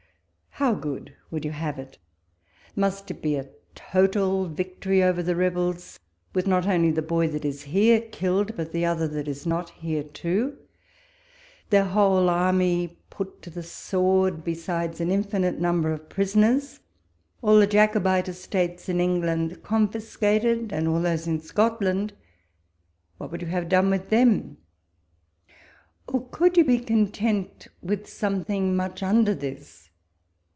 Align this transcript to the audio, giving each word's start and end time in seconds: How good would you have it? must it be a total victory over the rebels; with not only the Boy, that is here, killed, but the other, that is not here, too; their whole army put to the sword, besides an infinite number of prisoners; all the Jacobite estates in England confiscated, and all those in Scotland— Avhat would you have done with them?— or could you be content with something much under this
How 0.55 0.73
good 0.75 1.15
would 1.31 1.43
you 1.45 1.51
have 1.51 1.79
it? 1.79 1.97
must 2.75 3.09
it 3.09 3.19
be 3.21 3.35
a 3.37 3.49
total 3.73 4.47
victory 4.49 5.01
over 5.01 5.23
the 5.23 5.35
rebels; 5.35 5.97
with 6.35 6.45
not 6.45 6.67
only 6.67 6.91
the 6.91 7.01
Boy, 7.01 7.27
that 7.29 7.45
is 7.45 7.63
here, 7.63 8.01
killed, 8.01 8.55
but 8.57 8.71
the 8.73 8.83
other, 8.85 9.07
that 9.07 9.27
is 9.29 9.45
not 9.47 9.69
here, 9.69 10.03
too; 10.03 10.57
their 11.71 11.85
whole 11.85 12.27
army 12.29 12.99
put 13.09 13.41
to 13.43 13.49
the 13.49 13.63
sword, 13.63 14.43
besides 14.43 14.99
an 15.01 15.09
infinite 15.09 15.57
number 15.59 15.91
of 15.93 16.09
prisoners; 16.09 16.81
all 17.41 17.57
the 17.57 17.65
Jacobite 17.65 18.27
estates 18.29 18.87
in 18.89 18.99
England 18.99 19.63
confiscated, 19.63 20.71
and 20.73 20.85
all 20.87 21.01
those 21.01 21.25
in 21.27 21.39
Scotland— 21.39 22.11
Avhat 23.21 23.31
would 23.31 23.41
you 23.41 23.47
have 23.47 23.67
done 23.69 23.89
with 23.89 24.09
them?— 24.09 24.57
or 26.11 26.27
could 26.27 26.55
you 26.57 26.65
be 26.65 26.77
content 26.77 27.69
with 27.81 28.05
something 28.07 28.75
much 28.75 29.01
under 29.01 29.33
this 29.33 29.87